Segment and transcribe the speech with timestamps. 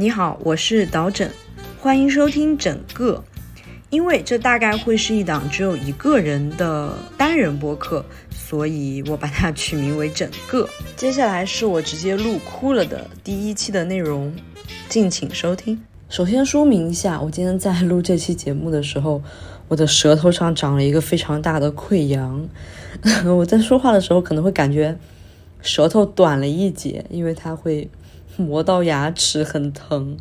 [0.00, 1.28] 你好，我是导整，
[1.80, 3.24] 欢迎收听整个。
[3.90, 10.68] 因为这大概会是一档只有一个人的单人播客，所以我把它取名为整个。
[10.94, 14.32] 接下来是我直接录哭了的第一期的内容，
[14.88, 15.82] 敬请收听。
[16.08, 19.20] 首先说明一下，我今天在录这期节目的时候，
[19.66, 22.48] 我的舌头上长了一个非常大的溃疡，
[23.26, 24.96] 我在说话的时候可能会感觉
[25.60, 27.90] 舌头短了一截，因为它会
[28.38, 30.16] 磨到牙齿，很疼。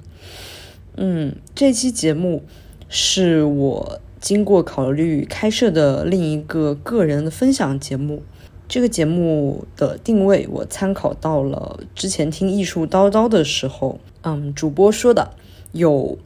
[0.97, 2.43] 嗯，这期节目。
[2.89, 8.23] 是我经过考虑开设的另一个个人的分享节目。
[8.69, 15.33] 这个节目的定位我参考到了之前听艺术叨叨的时候，嗯，主播说的
[15.73, 16.17] 有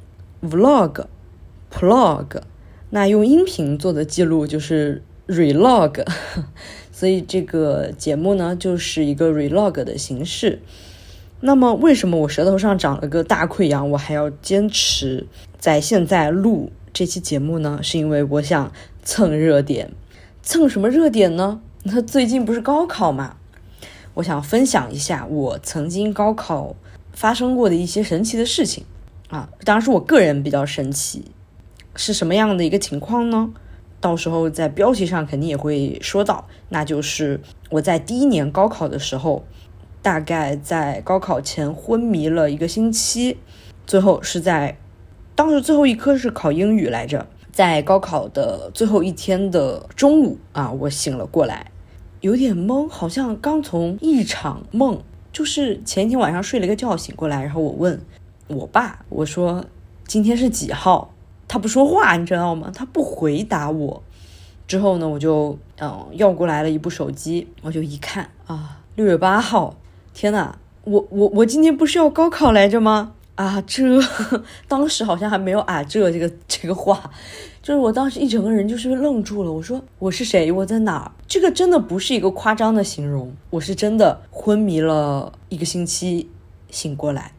[0.43, 1.05] vlog、
[1.73, 2.41] plog，
[2.91, 6.05] 那用音频做的记录就是 relog，
[6.93, 10.59] 所以这个节目呢就是一个 relog 的形式。
[11.43, 15.25] 那么为什么我舌头上长了个大溃疡，我还要坚持？
[15.57, 18.71] 在现在录这期节目呢，是因为我想
[19.03, 19.91] 蹭热点，
[20.43, 21.59] 蹭什么热点呢？
[21.83, 23.37] 那最近不是高考嘛，
[24.13, 26.75] 我想分享一下我曾经高考
[27.11, 28.83] 发生过的一些神奇的事情
[29.29, 31.25] 啊，当然是我个人比较神奇，
[31.95, 33.49] 是什么样的一个情况呢？
[33.99, 37.39] 到时候在标题上肯定也会说到，那就是
[37.71, 39.43] 我在第一年高考的时候，
[40.01, 43.37] 大概在高考前昏迷了一个星期，
[43.85, 44.77] 最后是在。
[45.33, 51.71] 当时最后一科是考英语来着，在高考的最后一天的中午啊，我醒了过来，
[52.19, 57.99] 有点懵，好像刚从一场梦，就是前一天晚上睡了个觉醒过来，然后我问
[58.49, 59.65] 我爸，我说
[60.05, 61.11] 今天是几号？
[61.47, 62.71] 他不说话，你知道吗？
[62.75, 64.03] 他不回答我。
[64.67, 69.75] 之后呢，我就嗯要过来了一部手机，我就一看啊，六月八号，
[70.13, 73.13] 天呐，我我我今天不是要高考来着吗？
[73.35, 73.99] 啊，这
[74.67, 77.09] 当时好像还没有啊，这这个这个话，
[77.63, 79.51] 就是我当时一整个人就是愣住了。
[79.51, 80.51] 我说我是谁？
[80.51, 81.11] 我在哪儿？
[81.27, 86.29] 这个真的不是一个夸张的形容，我是真的昏迷了一个星期，
[86.69, 87.31] 醒过来。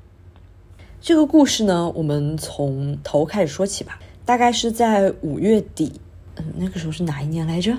[1.00, 3.98] 这个故事呢，我们从头开始说起吧。
[4.24, 6.00] 大概是在五月底，
[6.36, 7.76] 嗯，那个时候是哪一年来着？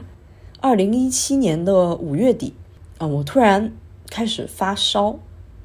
[0.59, 2.53] 二零一七年的五月底
[2.97, 3.71] 啊，我突然
[4.13, 5.17] 开始发烧，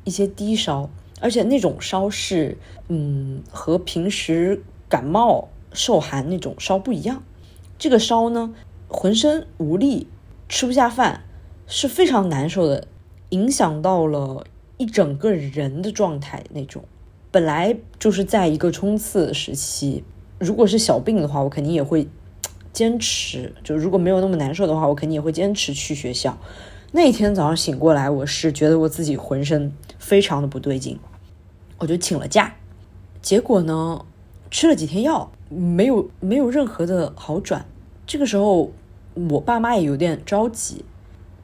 [0.04, 0.88] 一些低烧。
[1.20, 2.56] 而且那种烧是，
[2.88, 7.22] 嗯，和平时感冒受寒那种烧不一样。
[7.78, 8.54] 这个烧呢，
[8.88, 10.06] 浑身无力，
[10.48, 11.24] 吃不下饭，
[11.66, 12.88] 是非常难受的，
[13.28, 14.46] 影响到了
[14.78, 16.82] 一整个人的状态那种。
[17.30, 20.02] 本来就是在一个冲刺时期，
[20.38, 22.08] 如果是小病的话，我肯定也会
[22.72, 23.52] 坚持。
[23.62, 26.38] 就如果没有那么难受的话，我肯定也会坚持去学校。
[26.90, 30.98] 那天早上醒过来，我是觉得我自己浑身非常的不对劲。
[31.76, 32.56] 我就请了假，
[33.20, 34.06] 结果呢，
[34.50, 37.66] 吃了几天药，没有没有任何的好转。
[38.06, 38.72] 这个时候，
[39.30, 40.82] 我爸妈也有点着急。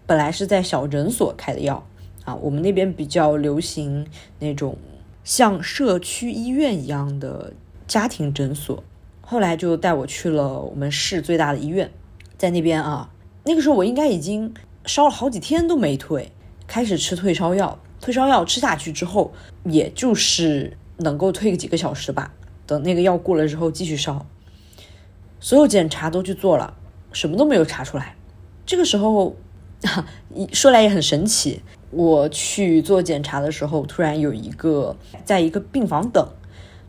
[0.06, 1.86] 本来是在小诊所开的药
[2.24, 4.06] 啊，我们那边比较流行
[4.38, 4.78] 那种
[5.24, 7.52] 像社区医院一样的
[7.86, 8.82] 家庭诊所。
[9.20, 11.90] 后来就带我去了我们市最大的医院，
[12.38, 13.10] 在那边啊，
[13.44, 14.52] 那个时候我应该已经
[14.86, 16.32] 烧了好几天都没退，
[16.66, 17.78] 开始吃退烧药。
[18.00, 19.32] 退烧药吃下去之后，
[19.64, 22.32] 也就是能够退个几个小时吧。
[22.66, 24.26] 等那个药过了之后，继续烧。
[25.40, 26.74] 所有检查都去做了，
[27.12, 28.14] 什么都没有查出来。
[28.66, 29.34] 这个时候，
[29.84, 30.04] 哈
[30.52, 31.62] 说来也很神奇。
[31.90, 36.28] 我去做检查的时候，突然有一个在一个病房等，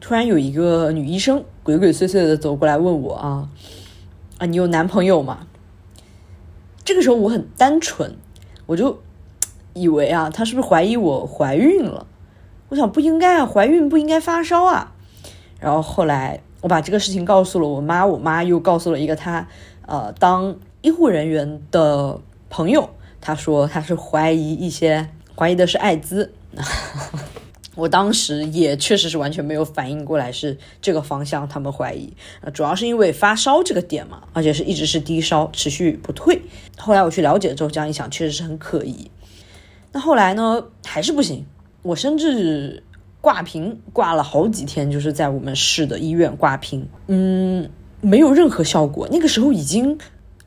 [0.02, 3.50] 突然有一个女医生鬼鬼祟祟的走过来问我啊
[4.40, 5.48] 啊，你有男朋友吗？
[6.86, 8.16] 这个时候我很单纯，
[8.68, 8.98] 我就。
[9.78, 12.08] 以为啊，他是不是怀疑我怀孕了？
[12.70, 14.94] 我想不应该啊，怀孕不应该发烧啊。
[15.60, 19.46] 然后后来我把这个事情告诉了我妈，我妈又告诉了一个她
[19.86, 22.90] 呃当医护人员的朋友，
[23.20, 26.34] 他说他是怀疑一些怀疑的是艾滋。
[27.76, 32.14] 我当时也确实是完全没有反应过来是这个方向，他们怀疑，
[32.54, 36.42] 主要是因为发烧这个点嘛，而且是一直是低烧，持续不退。
[36.78, 39.12] 后来我去了解之后，这样一想，确实是很可疑。
[39.92, 40.64] 那后来呢？
[40.86, 41.46] 还是不行。
[41.82, 42.84] 我甚至
[43.22, 47.70] 挂瓶挂了好几天，就是在我们市的医院挂瓶，嗯，
[48.02, 49.08] 没有任何效果。
[49.12, 49.98] 那个时候已经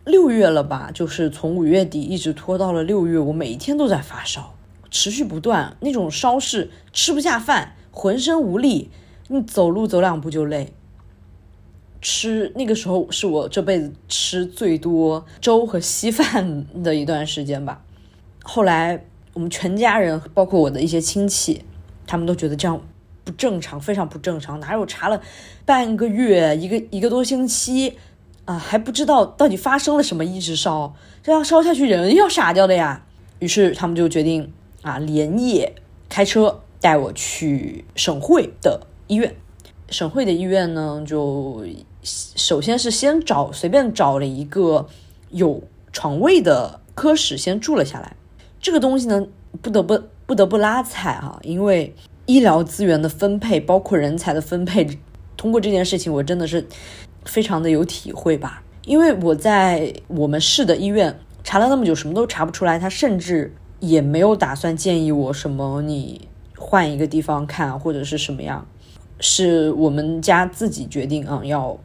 [0.04, 0.90] 六月了吧？
[0.92, 4.54] 就是从五月底一直拖到了六月，我每一天都在发烧，
[4.90, 5.76] 持续不断。
[5.80, 8.90] 那种烧是吃不下饭，浑身无力，
[9.28, 10.72] 你走路走两步就累。
[12.00, 17.82] 吃那个时候是我这辈子吃最多粥和稀饭的一段时间吧。
[18.42, 19.04] 后来。
[19.34, 21.62] 我们全家人，包括我的一些亲戚，
[22.08, 22.80] 他们都觉得这样
[23.22, 24.58] 不正常，非常不正常。
[24.58, 25.22] 哪有查了
[25.64, 27.96] 半个月，一个一个多星期
[28.46, 30.92] 啊，还不知道到底发生了什么，一直烧，
[31.22, 33.04] 这样烧下去人要傻掉的呀。
[33.38, 34.52] 于是他们就决定
[34.82, 35.74] 啊，连夜
[36.08, 39.34] 开车带我去省会的医院。
[39.90, 41.64] 省会的医院呢，就
[42.02, 44.86] 首先是先找随便找了一个
[45.30, 48.14] 有床位的科室先住了下来。
[48.60, 49.26] 这个东西呢，
[49.62, 51.94] 不得不不得不拉踩哈，因为
[52.26, 54.86] 医疗资源的分配，包括人才的分配，
[55.36, 56.66] 通过这件事情，我真的是
[57.24, 58.62] 非常的有体会吧。
[58.84, 68.66] 因为我在我们市的医院查了那么久，什么都查不出来，他甚至也没有打算建议我什么，你换一个地方看或者是什么样。
[69.20, 71.76] 是我们家自己决定啊，要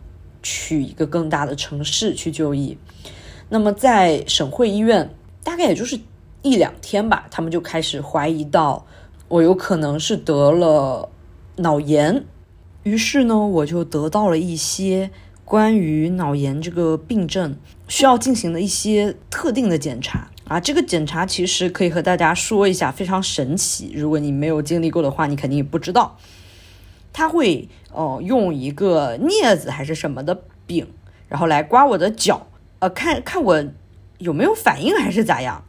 [0.44, 2.78] 去一个更大的城市去就医。
[3.50, 5.10] 那么在省会医院，
[5.44, 6.00] 大概也就是
[6.44, 8.86] 一两天吧，他们就开始怀疑到
[9.28, 11.10] 我有可能是得了
[11.56, 12.24] 脑炎。
[12.84, 15.10] 于是呢，我就得到了一些
[15.44, 17.56] 关于脑炎这个病症
[17.88, 20.60] 需要进行的一些特定的检查啊。
[20.60, 23.94] 这个检查其实可以和大家说一下，非常神奇。
[23.95, 26.18] 如果你没有经历过的话，你肯定也不知道。
[27.12, 30.88] 他会哦用一个镊子还是什么的柄，
[31.28, 32.48] 然后来刮我的脚，
[32.80, 33.63] 呃，看看我
[34.18, 35.63] 有没有反应还是咋样。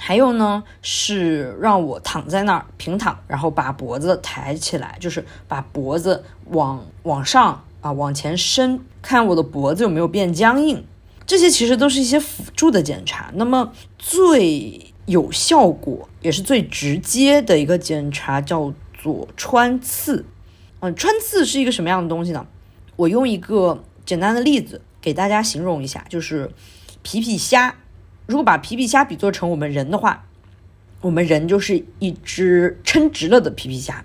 [0.00, 10.84] 还有呢，是让我躺在那儿平躺，然后把脖子抬起来，就是把脖子往往上啊往前伸，看我的脖子有没有变僵硬。
[11.28, 13.30] 这些其实都是一些辅助的检查。
[13.34, 20.24] 那么最有效果也是最直接的一个检查叫做穿刺。
[20.80, 22.46] 嗯，穿刺是一个什么样的东西呢？
[22.96, 26.50] 我用一个简单的例子给大家形容一下，就是
[27.02, 27.76] 皮皮虾。
[28.24, 30.24] 如果把皮皮虾比作成我们人的话，
[31.02, 34.02] 我们人就是一只撑直了的皮皮虾。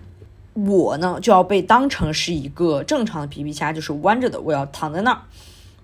[0.54, 4.40] 我呢就要被当成是一个正常的皮皮虾，就是弯着的。
[4.42, 5.22] 我要躺在那儿，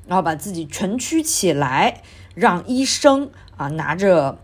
[0.09, 2.01] 然后把自己蜷曲起来，
[2.33, 4.39] 让医生啊拿着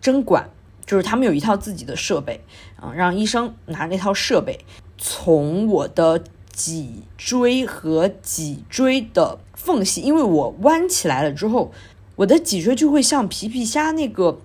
[0.00, 0.48] 针管，
[0.86, 2.44] 就是他们有一套自己的设备
[2.76, 4.60] 啊，让医生拿那套设备。
[4.96, 6.22] 从我的
[6.52, 11.72] 脊椎和脊椎的缝隙，因为我弯起来了之后，
[12.14, 14.38] 我的脊椎就会像皮皮虾那个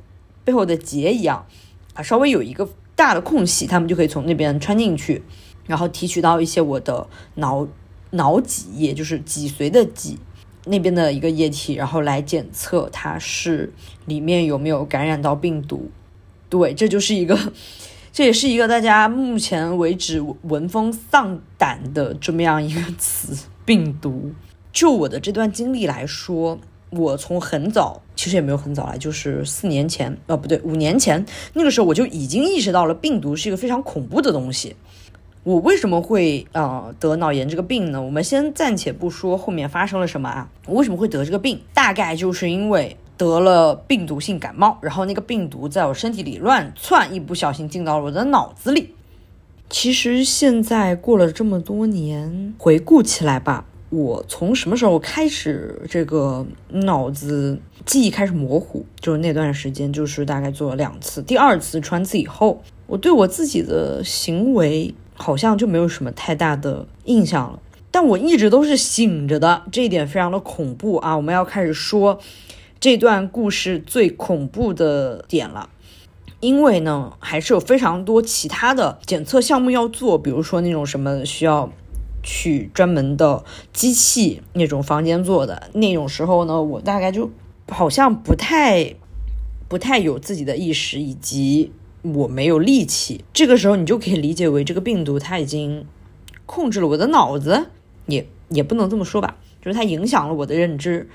[0.43, 1.45] 背后的结一样，
[1.93, 5.23] 啊，稍微有一个大的空隙，他们就可以从那边穿进去，
[5.67, 7.67] 然后提取到一些我的脑
[8.09, 10.17] 脑脊液，就是脊髓的脊
[10.65, 13.71] 那边的一个液体，然后来检测它是
[14.05, 15.89] 里面有没有感染到病毒。
[16.49, 17.37] 对，这就是一个。
[18.11, 24.31] 这也是一个大家目前为止闻风丧胆的这么样一个词——病毒。
[24.71, 26.57] 就我的这段经历来说，
[26.91, 31.25] 我从很早，其实也没有很早了，就是四年前，哦，不对，五年前，
[31.55, 34.77] 那个时候我就已经意识到了病毒是一个非常恐怖的东西。
[35.45, 38.01] 我为什么会呃得脑炎这个病呢？
[38.01, 41.61] 我们先暂且不说后面发生了什么啊，我为什么会得这个病？
[41.73, 42.97] 大概就是因为。
[43.17, 48.93] 得了病毒性感冒，然后那个病毒在我身体里乱窜，一不小心进到了我的脑子里。
[49.69, 58.85] 其实现在过了这么多年，回顾起来吧，我从什么时候开始这个脑子记忆开始模糊？
[58.99, 67.59] 就是那段时间，就是大概做了两次，第二次穿刺以后，我对我自己的行为好像就没有什么太大的印象了。
[67.89, 71.17] 但我一直都是醒着的，这一点非常的恐怖啊！
[71.17, 72.19] 我们要开始说。
[72.77, 75.69] 这段故事最恐怖的点了，
[76.39, 81.71] 因为呢，还是有非常多其他的检测项目要做，比如说那种什么需要
[82.21, 83.43] 去专门的
[83.73, 87.31] 机器那种房间做的那种时候呢，我大概就
[87.69, 88.93] 好像不太
[89.67, 91.71] 不太有自己的意识，以及
[92.13, 93.23] 我没有力气。
[93.33, 95.85] 这个时候，你就可以理解为这个病毒它已经
[96.45, 97.67] 控制了我的脑子，
[98.05, 101.09] 也也不能这么说吧，就是它影响了我的认知。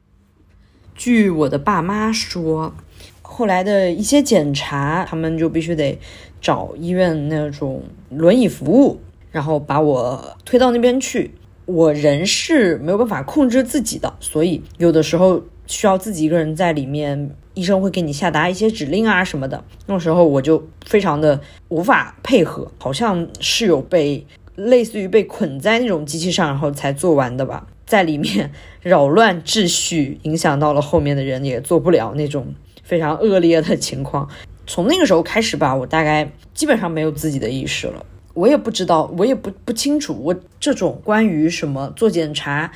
[0.95, 2.75] 据我的爸妈说，
[3.23, 5.99] 后来的一些检查，他们就必须得
[6.41, 11.31] 找医院那种轮椅服务，然后把我推到那边去。
[11.67, 19.65] 我人是没有办法控制自己的，所以有的时候需要自己一个人在里面，医生会给你下达一些指令啊什么的。
[19.87, 27.67] 那时候我就非常的无法配合，好像是有被类似于被捆在那种机器上，然后才做完的吧。
[27.87, 34.29] 在里面扰乱秩序，影响到了后面的人，也做不了那种非常恶劣的情况。
[34.67, 38.07] 从那个时候开始吧，我大概基本上没有自己的意识了。
[38.33, 42.71] 我也不知道，我也不不清楚，我这种关于什么做检查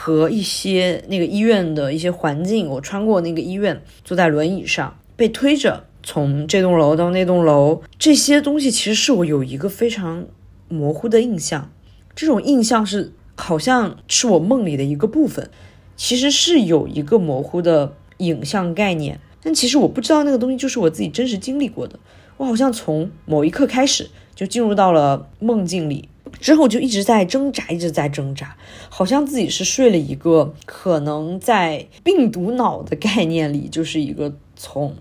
[0.00, 10.24] 和一些那个医院的一些环境，我穿过那个医院，坐在轮椅上被推着从这栋楼到那栋楼，这些东西其实是我有一个非常
[10.68, 11.72] 模糊的印象，
[12.14, 15.50] 这种印象是好像是我梦里的一个部分，
[15.96, 21.98] 其实是有一个模糊的影像概念，但其实我不知道那个东西就是我自己真实经历过的。
[22.36, 26.08] 我好像从某一刻开始就进入到了梦境里，
[26.40, 28.56] 之后就一直在挣扎，一直在挣扎，
[28.88, 34.96] 好像自己是睡了一个可能在病毒脑的概念里，就是一个从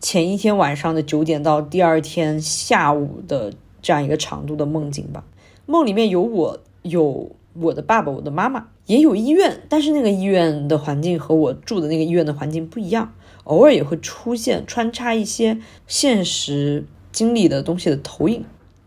[0.00, 3.52] 前一天晚上的九点到第二天下午的。
[3.82, 5.24] 这样一个长度的梦境吧，
[5.64, 13.14] 梦里面有我，有我的爸爸，我的妈妈，也有医院，但是那个医院的环境和我住的那个医院的环境不一样，
[13.44, 18.44] 偶尔也会出现穿插一些现实经历的东西的投影。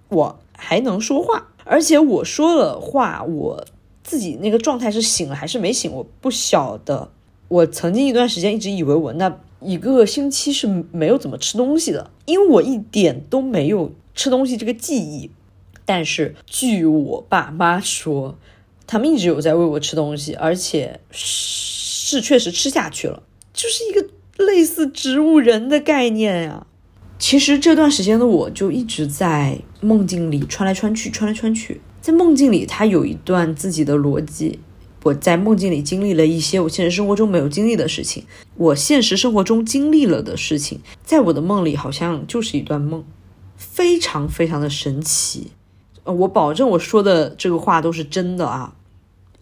[0.10, 3.66] 我还能说话，而且我说了话，我
[4.04, 7.10] 自己那个状态是醒了还是没醒，我不晓得。
[7.48, 13.92] 我曾经一段时间一直以为我那一个星期是没有怎么吃东西的，因为我一点都没有。
[14.16, 15.32] 吃东西这个记忆，
[15.86, 18.38] 但是据我爸妈说，
[18.86, 23.24] 他们一直有在喂我吃东西，而且是确实吃下去了，
[23.56, 26.68] 就是一个类似植物人的概念呀。
[27.26, 31.80] 其实这段时间的我就一直在梦境里穿来穿去，穿来穿去。
[32.02, 34.60] 在梦境里，它有一段自己的逻辑。
[35.04, 38.26] 我在梦境里经历了一些我现实生活中没有经历的事情，
[38.58, 43.02] 我现实生活中经历了的事情，在我的梦里好像就是一段梦。
[43.56, 45.52] 非常非常的神奇，
[46.04, 48.76] 呃，我保证我说的这个话都是真的啊，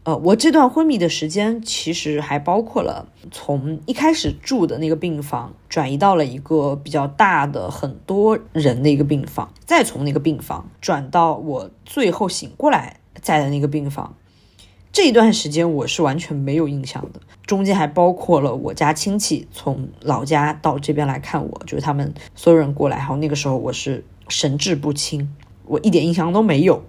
[0.03, 14.15] 呃，我这段昏迷的时间其实还包括了从一开始住的那个病房转移到了一个比较大的很多人的一个病房，再从那个病房转到我最后醒过来在的那个病房。
[14.91, 25.33] 这一段时间我是完全没有印象的，中间还包括了我家亲戚从老家到这边来看我，就是他们所有人过来，然后那个时候我是神志不清，
[25.67, 26.83] 我一点印象都没有。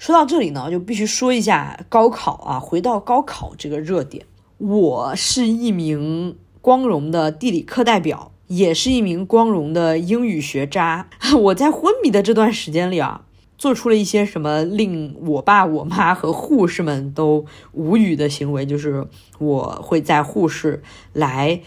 [0.00, 4.24] 说到这里呢，就必须说一下高考啊，回到高考这个热点，
[4.56, 11.06] 我是一名光荣的地理课代表，也是一名光荣的英语学渣。
[11.42, 13.26] 我在昏迷的这段时间里啊。
[13.58, 19.06] 做出了一些什么令我爸、我妈和护士们都无语的行为，就是
[19.38, 21.60] 我会在护士来，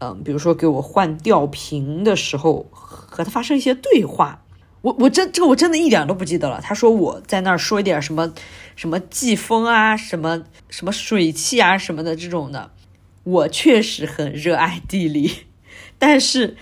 [0.00, 4.42] 嗯，比如说给我换吊瓶的时候，和他发生一些对话。
[4.82, 6.60] 我我真这个我真的一点都不记得了。
[6.60, 8.32] 他说我在那儿说一点什么
[8.76, 12.70] 什么季风啊，什么什么水汽啊什么的这种的。
[13.24, 15.32] 我确实很热爱地理，
[15.98, 16.56] 但是。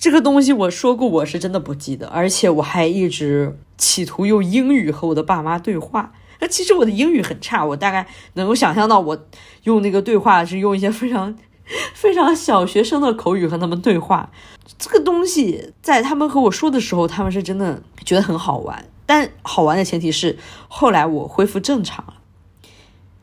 [0.00, 6.12] 这个东西我说过，我是真的不记得，而且我还一直企图用英语和我的爸妈对话。
[6.38, 9.26] 那其实我的英语很差，我大概能够想象到，我
[9.64, 11.36] 用那个对话是用一些非常
[11.94, 14.30] 非常小学生的口语和他们对话。
[14.78, 18.84] 这个东西在他们和我说的时候，他们是真的觉得很好玩。
[19.06, 22.14] 但好玩的前提是后来我恢复正常了。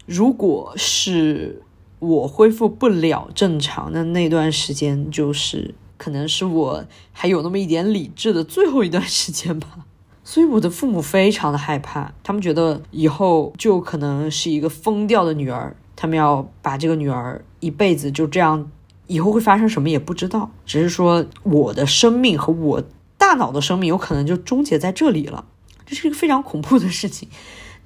[0.06, 1.62] 如果是
[2.00, 5.75] 我恢复不了正常的那段时间，就是。
[5.98, 9.86] 可能是我还有那么一点理智的最后一段时间吧，
[10.25, 18.70] 所以我的父母非常的害怕，他们觉得以后就可能是一个疯掉的女儿，他们要把这个女儿一辈子就这样，
[19.08, 22.84] 以后会发生什么也不知道，只是说我的生命和我
[23.18, 25.46] 大脑的生命有可能就终结在这里了，
[25.86, 27.30] 这是一个非常恐怖的事情。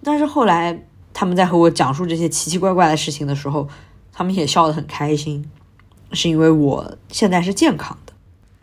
[0.04, 3.68] 但是后来他们在和我讲述这些奇奇怪怪的事情的时候，
[4.12, 5.50] 他们也笑得很开心。
[6.12, 8.14] 是因为我现在是健康的。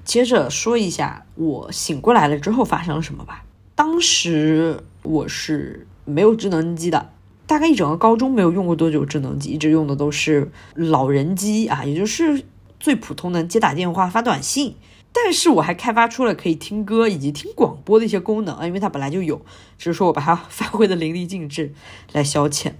[0.05, 3.45] 接着说一下我醒过来了之后发生了什么吧。
[3.76, 7.11] 当时我是没有智能机的，
[7.47, 12.45] 大概一整个高中没有用过多久智能机，一直用的都是老人机啊，也就是
[12.81, 14.75] 最普通的接打电话、发短信。
[15.12, 19.41] 但是我还开发出了可以听歌以及听广播的一些功能啊，因为它本来就有，
[19.79, 21.73] 只是说我把它发挥的淋漓尽致
[22.12, 22.73] 来消遣。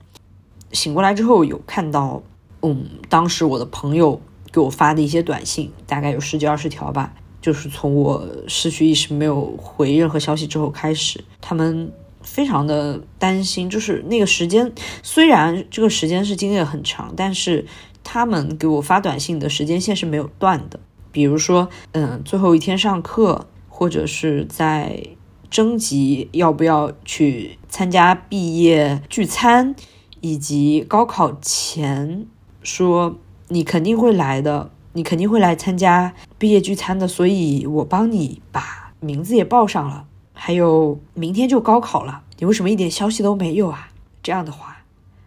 [0.73, 2.23] 醒过来之后有看到，
[2.63, 4.21] 嗯，当时我的朋友。
[4.53, 11.93] 给我发的一些短信，大概有十几二十条吧，就是从我失去意识没有回任何消息之后开始，他们
[12.27, 13.71] 非常的担心。
[13.71, 14.71] 就是那个时间，
[15.03, 17.65] 虽然这个时间是经历很长，但是
[18.05, 20.79] 他们给我发短信的时间线是没有断的。
[21.11, 25.03] 比如说，嗯，最后一天上课，或者是在
[25.49, 29.75] 征集要不要去参加毕业聚餐，
[30.21, 32.27] 以及高考前
[32.63, 33.17] 说。
[33.49, 40.05] 你肯定会来的，你肯定会来参加毕业聚餐的，所以我帮你把名字也报上了。
[40.39, 43.89] 还有明天就高考了，你为什么一点消息都没有啊？
[44.23, 44.77] 这样的话，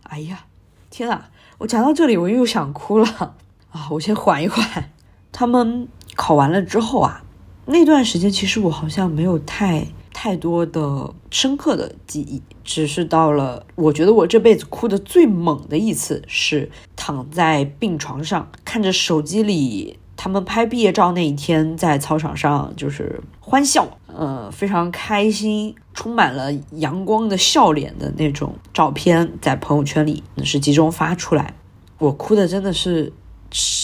[0.03, 0.45] 哎呀，
[0.89, 1.29] 天啊！
[1.57, 3.07] 我讲到这里我又想哭了
[3.71, 3.89] 啊！
[3.91, 4.91] 我先缓一缓。
[5.31, 7.23] 他们考完了之后啊，
[7.65, 9.87] 那段时间其实我好像没有太。
[10.11, 31.55] 太多的深刻的记忆，只是到了我觉得我这辈子哭的最猛的一次，是躺在病床上，看着手机里他们拍毕业照那一天在操场上就是欢笑，呃，非常开心，充满了阳光的笑脸的那种照片，在朋友圈里是集中发出来，
[31.97, 33.11] 我哭的真的是，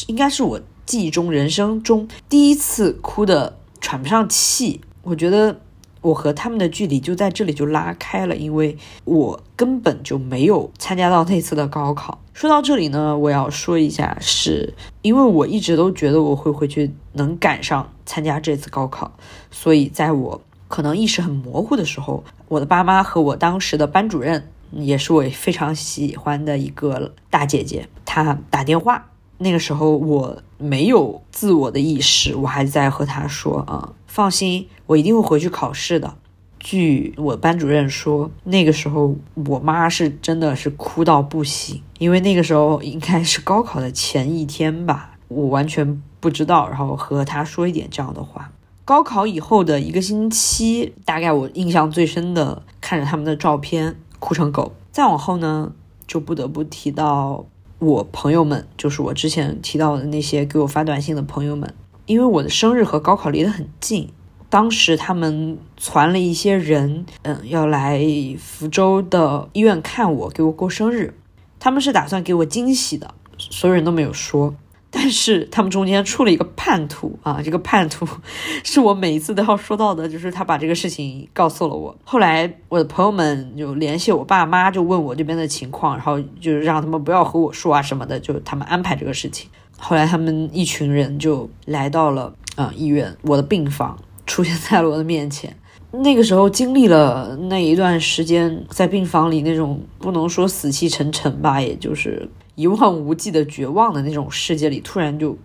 [0.08, 3.58] 应该是我记忆中人生中第一次哭的。
[3.82, 5.62] 喘不上气，我觉得
[6.06, 12.20] 我和他们的距离就在这里就拉开了，因为我根本就没有参加到那次的高考。
[12.32, 19.12] 说到这里呢，我要说一下，是因为我一直都觉得我会回去能赶上参加这次高考，
[19.50, 29.08] 所以在我可能意识很模糊的时候，我的爸妈和我当时的班主任，也是我非常喜欢的一个大姐姐，她打电话。
[29.38, 36.16] 那个时候我没有自我的意识，我还在和她说啊，放心，我一定会回去考试的。
[36.58, 39.14] 据我班主任说，那个时候
[39.46, 46.66] 我妈是真的是哭到不行，因为那个时候应该是高考的前一天吧，我完全不知道。
[46.70, 48.50] 然后和他说一点这样的话。
[48.86, 54.72] 高考以后的一个星期，大概我印象最深的，看着他们的照片哭成狗。
[54.94, 55.74] 再往后呢，
[56.08, 57.44] 就不得不提到。
[57.80, 61.74] 我朋友们，就是我之前提到的那些给我发短信的朋友们，
[62.06, 64.10] 因为我的生日和高考离得很近，
[64.50, 68.06] 当时他们传了一些人，嗯，要来
[68.38, 71.14] 福州的医院看我，给我过生日，
[71.60, 74.56] 他们是打算给我惊喜的，所有人都没有说。
[74.98, 77.42] 但是他们中间出了一个叛徒啊！
[77.44, 78.08] 这个叛徒
[78.64, 81.94] 是我每一次都要说到的，就是他把这个事情告诉了我。
[82.06, 89.50] 后来我的朋友们就联系我爸妈，就问我这边的情况，然后就让他们不要和我说啊什么的，就他们安排这个事情。
[89.78, 95.56] 后来他们一群人就来到了啊医院，我的病房出现在了我的面前。
[95.92, 102.30] 那个时候经历了那一段时间在病房里那种不能说死气沉沉吧，也就是。
[102.56, 105.38] 一望无际的绝望的那种世界里，突然就，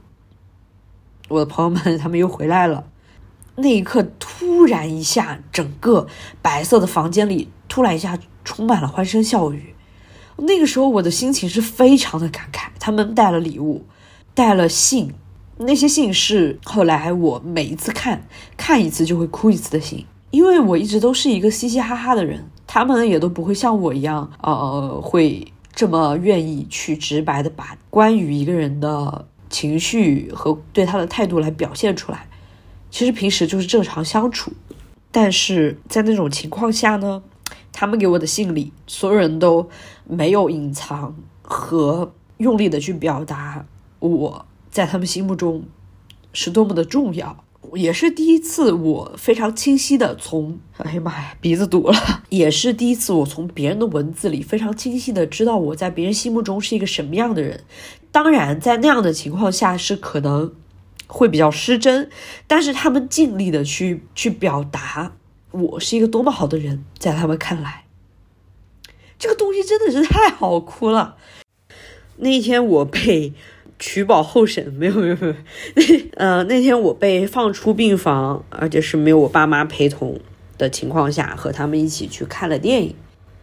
[1.29, 2.85] 我的朋友们他们又回来了。
[3.57, 6.07] 那一刻，突然一下，整个
[6.41, 9.75] 白色的房间里突然一下充满了欢声笑语。
[10.37, 12.69] 那个时候，我的心情是非常的感慨。
[12.79, 13.85] 他们带了礼物，
[14.41, 15.13] 带了信，
[15.59, 18.27] 那些信是后来我每一次看
[18.57, 25.47] 看一次就会哭一次的信，因为我一直都是一个嘻嘻哈哈的人，他们也都不会像我一样，呃，会。
[25.73, 32.27] 这么愿意去直白的把关于一个人的情绪和对他的态度来表现出来，
[32.91, 34.51] 其实平时就是正常相处，
[35.13, 37.23] 但是在那种情况下呢，
[37.73, 39.69] 他们给我的信里，所有人都
[40.09, 43.65] 没有隐藏和用力的去表达
[44.01, 45.65] 我在他们心目中
[46.33, 47.45] 是多么的重要。
[47.75, 52.25] 也是第一次，我非常清晰的从，哎呀妈呀，鼻子堵了。
[52.31, 57.63] 也是第一次，我从别人的文字里非常清晰的知道我在别人心目中是一个什么样的人。
[58.11, 60.55] 当然，在那样的情况下是可能
[61.07, 62.11] 会比较失真，
[62.47, 65.13] 但是他们尽力的去去表达
[65.53, 67.85] 我是一个多么好的人，在他们看来，
[69.19, 71.17] 这个东西真的是太好哭了。
[72.17, 73.35] 那一天我被。
[73.81, 75.35] 取保候审没有没有没有，
[75.75, 75.83] 那
[76.17, 80.21] 呃那天我被放出病房，而且是没有我爸妈陪同
[80.59, 82.95] 的情况下，和他们一起去看了电影。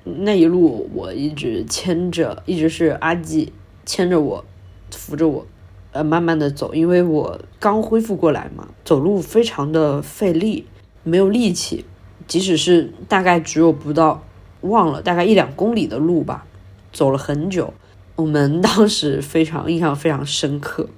[0.03, 3.51] 那一路我一直牵着，一直是阿纪
[3.83, 4.45] 牵着我，
[4.91, 5.45] 扶着我，
[5.91, 10.65] 呃慢慢的走，因为我刚恢复过来嘛，走路非常的费力，
[11.03, 11.83] 没有力气，
[12.27, 14.23] 即使是大概只有不到
[14.61, 16.45] 忘了大概一两公里的路吧，
[16.93, 17.73] 走了很久。
[18.17, 20.89] 我们当时非常印象非常深刻，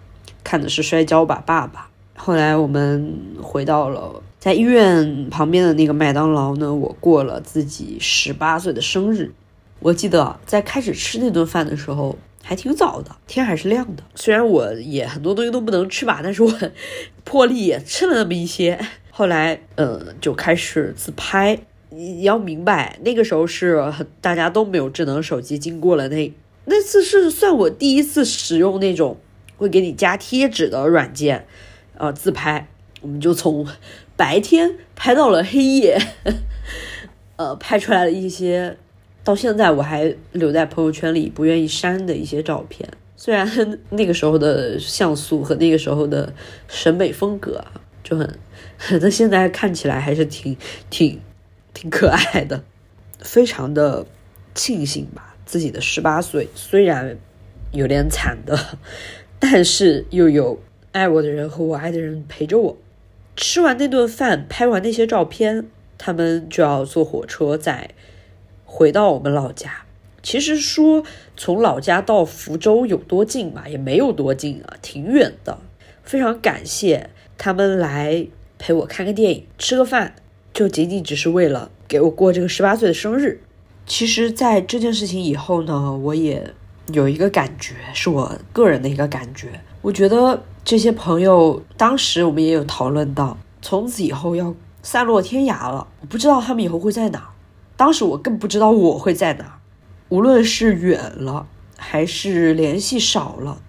[0.41, 1.89] 看的是《摔跤吧，爸爸》。
[2.21, 9.33] 后来我们回到了在医院旁边的那个麦当劳呢，我过了自己十八岁的生日。
[9.81, 14.03] 我记得在开始吃那顿饭的时候还挺早的，天还是亮的。
[14.15, 16.53] 虽然我也很多东西都不能吃吧，但是我
[17.25, 18.79] 破例也吃了那么一些。
[19.11, 21.59] 后来，呃，就开始自拍。
[21.89, 26.31] 你要明白，那个时候是很大家都没有智能手机，经过了那。
[26.69, 29.17] 那次是算我第一次使用那种
[29.57, 31.47] 会给你加贴纸的软件，
[31.97, 32.67] 呃，自拍，
[33.01, 33.67] 我们就从
[34.15, 35.99] 白天拍到了黑夜，
[37.37, 38.77] 呃，拍出来了一些
[39.23, 42.87] 到现在我还留在朋友圈里不愿意删的一些照片。
[43.17, 46.31] 虽然那个时候的像素和那个时候的
[46.67, 47.65] 审美风格
[48.03, 48.39] 就很，
[49.01, 50.55] 那 现在看起来还是挺
[50.89, 51.19] 挺
[51.73, 52.63] 挺可爱的，
[53.19, 54.05] 非常的
[54.53, 55.28] 庆幸吧。
[55.49, 57.17] 自己的十八岁虽然
[57.71, 58.77] 有点惨的，
[59.39, 62.77] 但是又有爱我的人和我爱的人陪着我。
[63.35, 65.65] 吃完那顿饭，拍完那些照片，
[65.97, 67.89] 他们就要坐火车再
[68.63, 69.85] 回到我们老家。
[70.21, 71.03] 其实说
[71.35, 75.57] 从老家到福州有多近嘛，也没有多近啊，挺远的。
[76.03, 77.09] 非常感谢
[77.39, 78.27] 他们来
[78.59, 80.13] 陪我看个电影、吃个饭，
[80.53, 83.41] 就仅仅只是为了给我过这个十八岁的生日。
[83.89, 86.53] 其实，在这件事情以后呢，我也
[86.93, 89.59] 有一个感觉，是我个人的一个感觉。
[89.81, 95.87] 我觉得这些朋友，当时我们也有讨论到，从此以后要散落天涯了。
[96.01, 97.31] 我不知道他们以后会在哪，
[97.75, 99.59] 当时我更不知道我会在哪。
[100.09, 103.59] 无论是远了还是联系少了，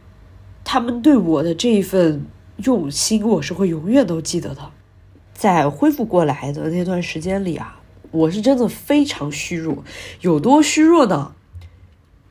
[0.63, 2.27] 他们对我的这一份
[2.59, 4.71] 用心，我是会永远都记得的。
[5.33, 7.80] 在恢复过来的那段时间里啊，
[8.11, 9.85] 我是真的非常虚弱，
[10.21, 11.35] 有多虚弱呢？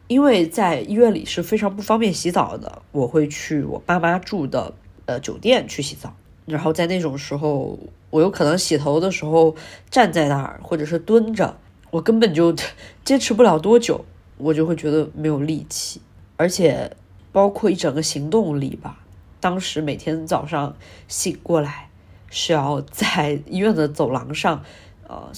[0.07, 4.73] 因为在医院里是非常不方便洗澡的，我会去我爸妈住的
[5.05, 6.15] 呃酒店去洗澡，
[6.45, 7.77] 然后在那种时候，
[8.09, 9.55] 我有可能洗头的时候
[9.89, 11.57] 站在那儿，或者是蹲着。
[11.91, 12.55] 我根本就
[13.05, 14.03] 坚持不了多久，
[14.37, 16.01] 我就会觉得没有力气，
[16.37, 16.95] 而且
[17.31, 18.99] 包括一整个行动力吧。
[19.39, 20.75] 当时每天早上
[21.07, 21.89] 醒过来
[22.29, 24.63] 是要在医院的走廊上，
[25.07, 25.29] 呃，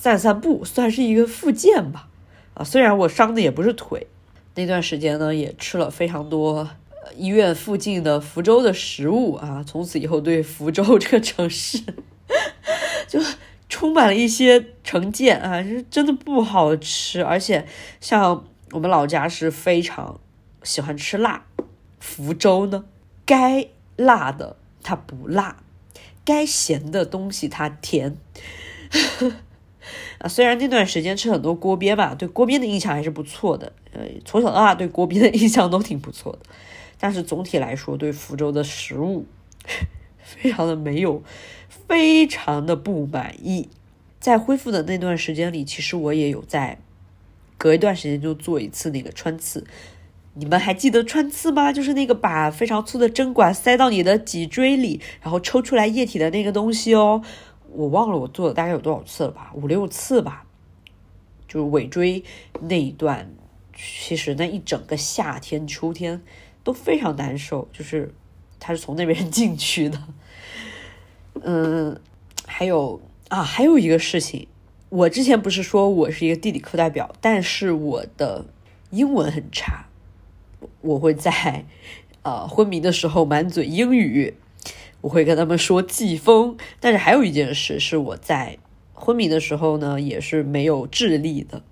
[0.00, 2.08] 散散步，算是一个复健吧。
[2.54, 4.06] 啊，虽然我伤的也不是腿，
[4.54, 6.68] 那段时间呢也吃了非常多
[7.16, 11.82] 医院附近的福州的食物啊，从此以后对福州这个城市
[13.08, 13.20] 就。
[13.70, 17.66] 充满了一些成见啊，是真的不好吃，而且
[18.00, 20.18] 像我们老家是非常
[20.62, 21.44] 喜欢吃辣，
[22.00, 22.86] 福州呢，
[23.26, 25.58] 该辣的它不辣，
[26.24, 28.16] 该咸的东西它甜。
[30.18, 36.40] 啊，虽然那段时间吃很多锅边吧，对锅边的印象还是不错的，呃，从小到大对锅边的印象都挺不错的，
[36.98, 39.26] 但是总体来说对福州的食物
[40.22, 41.22] 非常的没有。
[41.86, 43.70] 非常的不满意，
[44.20, 46.78] 在恢复的那段时间里，其实我也有在
[47.56, 49.66] 隔一段时间就做一次那个穿刺。
[50.34, 51.72] 你们还记得穿刺吗？
[51.72, 57.22] 就是那个把非常粗的针管塞到你的脊椎里，然后抽出来液体的那个东西哦。
[57.72, 60.44] 我忘了我做了大概有多少次了吧，五六次吧。
[61.46, 62.22] 就是尾椎
[62.60, 63.30] 那一段，
[63.74, 66.20] 其实那一整个夏天、秋天
[66.62, 68.12] 都非常难受，就是
[68.60, 70.02] 它是从那边进去的。
[71.40, 71.98] 嗯，
[72.46, 74.46] 还有啊，还有一个事情，
[74.90, 78.44] 我之前不是说我是一个地理课代表，但是我的
[78.90, 79.86] 英文很差，
[80.82, 81.64] 我会在
[82.24, 84.34] 呃昏迷的时候满嘴英语，
[85.00, 86.56] 我会跟他们说季风。
[86.80, 88.58] 但是还有一件事是我在
[88.92, 91.62] 昏迷的时候呢，也是没有智力的。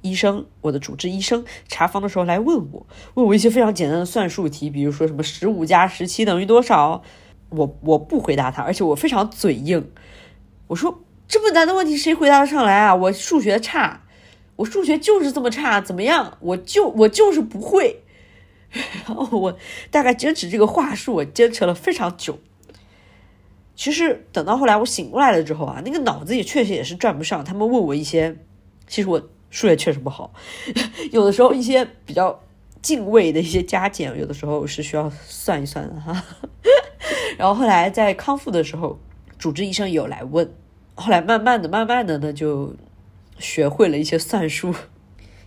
[0.00, 7.02] 医生，我的主治医生查房的时候来问我，问我一些非常简单的算术题，比如说什么十五加十七等于多少。
[7.50, 9.90] 我我不回答他，而且我非常嘴硬。
[10.68, 12.94] 我说这么难的问题谁回答得上来啊？
[12.94, 14.04] 我数学差，
[14.56, 16.38] 我数学就是这么差，怎么样？
[16.40, 18.02] 我就我就是不会。
[19.06, 19.58] 然后我
[19.90, 22.38] 大概坚持这个话术，我坚持了非常久。
[23.74, 27.44] 其实等到后来我醒过来了之后啊，那个脑子也确实也是转不上。
[27.44, 28.36] 他们问我一些，
[28.86, 30.32] 其实我数学确实不好，
[31.10, 32.40] 有的时候一些比较
[32.80, 36.24] 敬畏的一些加减，有的时候是需要算一算的哈。
[37.38, 38.98] 然后后来在康复的时候，
[39.38, 40.52] 主治医生有来问，
[40.94, 42.74] 后来慢慢的、慢慢的呢，就
[43.38, 44.74] 学会了一些算术。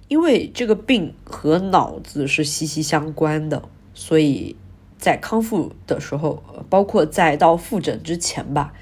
[0.07, 4.55] 因为这个病和脑子是息息相关的，所以
[5.05, 8.73] 在康复的时候，包括在到复诊之前吧，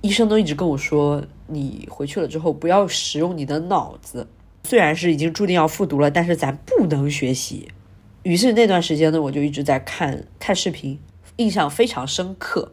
[0.00, 4.26] 医生都一直跟我说，你回去了之后不要使用你的脑子。
[4.64, 7.68] 虽然是已经注定要复读了，但是咱不能学习。
[8.24, 10.98] 于是那段时间呢，我就一直在看看视频。
[11.36, 12.72] 印象非常深刻，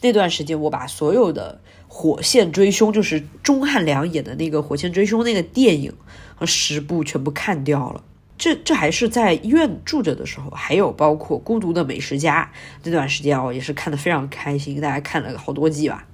[0.00, 5.92] 那段时间我把所有的《火线追凶》，就是钟汉良演的那个《火线追凶》那个电影
[6.34, 8.02] 和十部全部看掉了。
[8.40, 12.50] 这这还是在医院住着的时候，还有包括《孤独的美食家》
[12.84, 16.06] 那段时间哦，也是看的非常开心，大家看了好多季吧。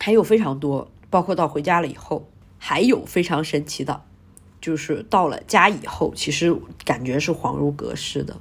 [0.00, 4.02] 还有非常多，包括到回家了以后，还有非常神奇的，
[4.62, 8.40] 就是到了家以后，其实感觉是恍如隔世的。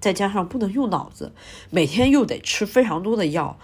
[0.00, 1.32] 再加上不能用脑子，
[1.68, 3.58] 每天又得吃非常多的药，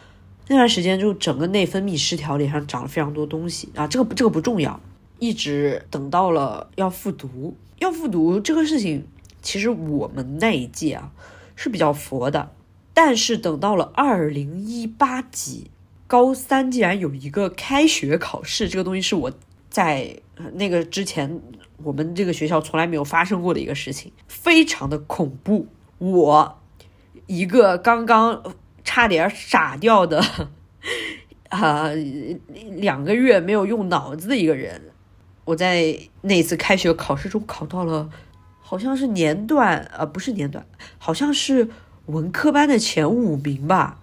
[0.49, 3.87] 那段时间就整个内分泌失调，脸上长了非常多东西啊。
[3.87, 4.79] 这个这个不重要，
[5.18, 9.07] 一直等到了要复读，要复读这个事情，
[9.40, 11.12] 其实我们那一届啊
[11.55, 12.50] 是比较佛的，
[12.92, 15.70] 但是等到了二零一八级
[16.07, 19.33] 高三，竟然有一个开学考试，这个东西是我
[19.70, 20.20] 在
[20.55, 21.40] 那个之前
[21.83, 25.68] 我们这个学校从来没有发生过的一个事情，非常的恐怖。
[25.98, 26.61] 我
[27.27, 30.22] 一个刚刚差点傻掉的
[31.48, 31.90] 啊
[32.72, 34.90] 两个月没有用脑子的一个人。
[35.44, 38.09] 我在那次开学考试中考到了，
[38.62, 40.64] 好像是年段，呃，不是年段，
[40.96, 41.68] 好像是
[42.07, 44.00] 文科班的前五名吧。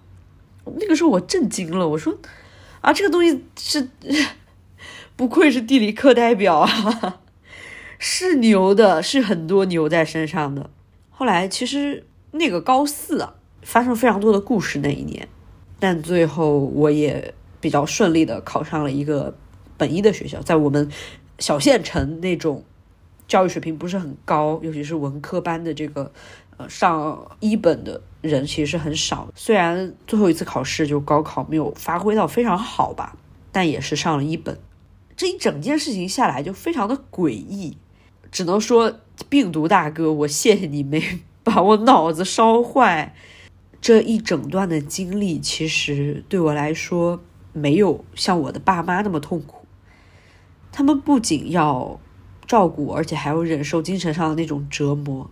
[0.64, 2.16] 那个时候我震惊了，我说
[2.80, 3.88] 啊，这个东西是
[5.16, 7.20] 不愧是地理课代表啊，
[7.98, 10.70] 是牛的，是很多牛在身上的。
[11.10, 15.28] 后来其实那个高四啊，发生非常多的故事那一年，
[15.80, 19.36] 但最后我也比较顺利的考上了一个
[19.76, 20.88] 本一的学校，在我们。
[21.42, 22.62] 小县城那种
[23.26, 26.12] 教育水平不是很高，尤其是文科班的这个
[26.56, 29.28] 呃上一本的人其实是很少。
[29.34, 33.16] 虽然最后一次考试就高考没有发挥到非常好吧，
[33.50, 34.56] 但也是上了一本。
[35.16, 37.76] 这一整件事情下来就非常的诡异，
[38.30, 41.02] 只能说病毒大哥，我谢谢你没
[41.42, 43.16] 把我脑子烧坏。
[43.80, 47.20] 这一整段的经历其实对我来说
[47.52, 49.61] 没有像我的爸妈那么痛苦。
[50.72, 52.00] 他们不仅要
[52.46, 55.30] 照顾，而且还要忍受精神上的那种折磨。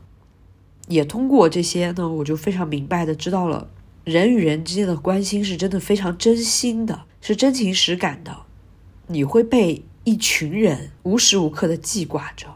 [0.86, 3.68] 也通过这些呢，我就非常明白的知道了，
[4.04, 8.36] 人与人之间的关心是真的非常真心的，是真情实感的。
[9.06, 12.46] 你会被一群人无时无刻的记挂着，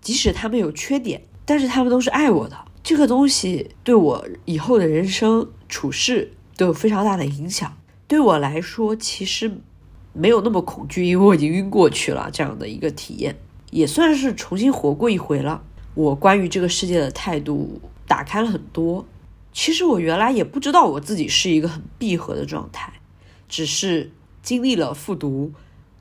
[0.00, 2.56] 即使他们有缺点，但是他们都是爱我的。
[2.82, 7.76] 这个东西对我以后的人生处事都有非常大的影响。
[8.06, 9.60] 对我来说，其实。
[10.18, 12.28] 没有那么恐惧，因为我已经晕过去了。
[12.32, 13.36] 这样的一个体验，
[13.70, 15.62] 也算是重新活过一回了。
[15.94, 19.06] 我关于这个世界的态度打开了很多。
[19.52, 22.94] 其实我原来也不知道我自己是一个很闭合的状态，
[23.48, 24.10] 只是
[24.42, 25.52] 经历了复读，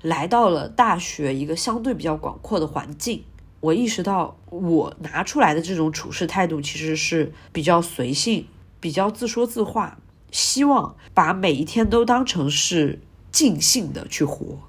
[0.02, 3.24] 来到了大学一个相对比较广阔的环境，
[3.60, 8.48] 我意识到我拿出来的这种处事态度其实是比较随性，
[8.80, 10.00] 比较自说自话，
[10.32, 13.00] 希望把每一天都当成是。
[13.32, 14.60] 尽兴的去活。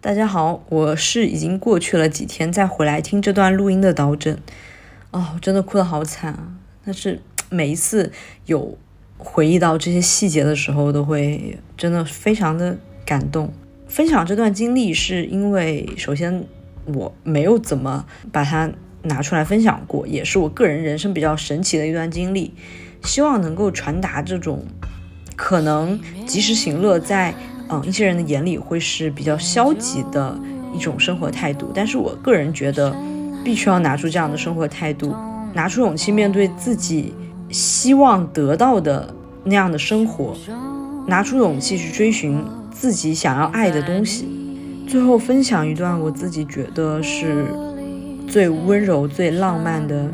[0.00, 4.38] 大家好，我是已经过去了几天再回来听这段录音的导诊。
[5.10, 6.54] 哦，真的哭得好惨啊！
[6.84, 8.12] 但是每一次
[8.46, 8.76] 有
[9.16, 13.52] 回忆到这些细节的时候，都会真的非常的感动。
[13.86, 16.44] 分享这段经历是因为，首先
[16.86, 18.70] 我没有怎么把它
[19.04, 22.52] 拿出来分享过，也是我个人人生比较神奇的一段经历。
[23.04, 24.64] 希望能够传达这种
[25.34, 27.34] 可能及时行乐在。
[27.70, 30.38] 嗯，一些人的眼里会是比较消极的
[30.74, 32.94] 一种生活态度，但是我个人觉得，
[33.42, 35.16] 必须要拿出这样的生活态度，
[35.54, 37.14] 拿出勇气面对自己
[37.48, 40.36] 希望得到的那样的生活，
[41.06, 42.38] 拿出勇气去追寻
[42.70, 44.28] 自己想要爱的东西。
[44.86, 47.46] 最后分享一段我自己觉得是
[48.28, 50.10] 最温柔、最浪漫的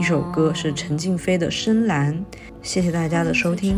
[0.00, 2.14] 一首歌，是陈静飞的《深蓝》。
[2.62, 3.76] 谢谢大家的收听。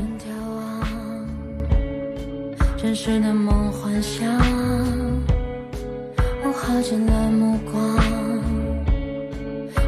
[2.88, 4.27] 真实的梦幻想，
[6.42, 7.98] 我耗尽了目光，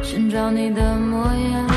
[0.03, 1.67] 寻找你的模样，